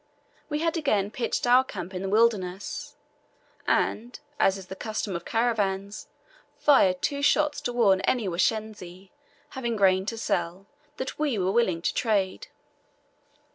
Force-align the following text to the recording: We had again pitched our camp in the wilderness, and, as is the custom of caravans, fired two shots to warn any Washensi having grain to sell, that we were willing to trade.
We 0.49 0.61
had 0.63 0.77
again 0.77 1.11
pitched 1.11 1.45
our 1.45 1.63
camp 1.63 1.93
in 1.93 2.01
the 2.01 2.09
wilderness, 2.09 2.95
and, 3.67 4.19
as 4.39 4.57
is 4.57 4.65
the 4.65 4.75
custom 4.75 5.15
of 5.15 5.25
caravans, 5.25 6.07
fired 6.57 7.03
two 7.03 7.21
shots 7.21 7.61
to 7.61 7.71
warn 7.73 8.01
any 8.01 8.27
Washensi 8.27 9.11
having 9.49 9.75
grain 9.75 10.07
to 10.07 10.17
sell, 10.17 10.65
that 10.97 11.19
we 11.19 11.37
were 11.37 11.51
willing 11.51 11.83
to 11.83 11.93
trade. 11.93 12.47